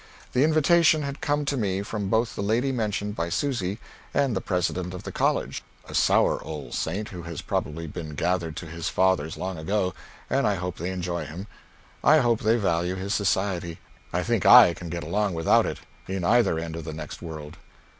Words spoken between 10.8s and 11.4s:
enjoy